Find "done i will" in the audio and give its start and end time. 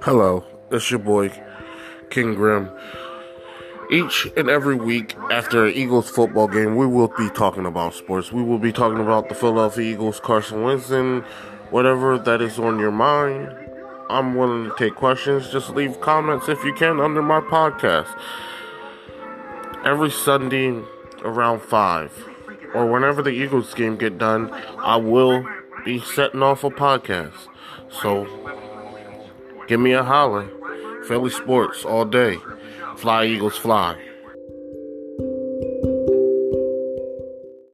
24.18-25.46